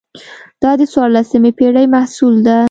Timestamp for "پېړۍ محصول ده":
1.57-2.57